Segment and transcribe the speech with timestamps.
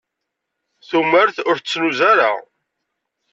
[0.87, 2.31] Tumert ur tettnuzu ara.